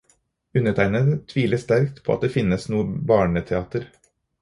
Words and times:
Undertegnede 0.59 1.17
tviler 1.33 1.63
sterkt 1.65 2.01
på 2.09 2.17
at 2.17 2.27
det 2.27 2.33
finnes 2.39 2.69
noe 2.75 3.07
barneteater. 3.15 3.91